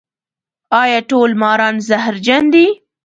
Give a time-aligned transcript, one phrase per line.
[0.81, 2.65] ایا ټول ماران زهرجن دي؟